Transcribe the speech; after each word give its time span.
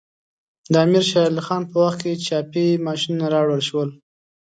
د 0.71 0.73
امیر 0.85 1.03
شیر 1.09 1.25
علی 1.31 1.41
خان 1.47 1.63
په 1.69 1.75
وخت 1.83 1.99
کې 2.05 2.21
چاپي 2.25 2.67
ماشینونه 2.87 3.25
راوړل 3.33 3.61
شول. 3.69 3.89